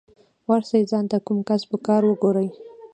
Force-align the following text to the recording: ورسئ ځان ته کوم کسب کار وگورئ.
ورسئ 0.49 0.81
ځان 0.91 1.05
ته 1.11 1.17
کوم 1.25 1.39
کسب 1.49 1.71
کار 1.87 2.01
وگورئ. 2.05 2.49